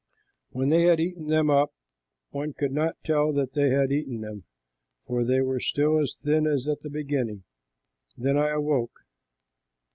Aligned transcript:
When 0.49 0.69
they 0.69 0.85
had 0.85 0.99
eaten 0.99 1.27
them 1.27 1.51
up, 1.51 1.75
one 2.31 2.53
could 2.53 2.71
not 2.71 2.97
tell 3.05 3.31
that 3.33 3.53
they 3.53 3.69
had 3.69 3.91
eaten 3.91 4.21
them, 4.21 4.45
for 5.05 5.23
they 5.23 5.41
were 5.41 5.59
still 5.59 5.99
as 5.99 6.15
thin 6.19 6.47
as 6.47 6.67
at 6.67 6.81
the 6.81 6.89
beginning. 6.89 7.43
Then 8.17 8.35
I 8.35 8.49
awoke. 8.49 9.01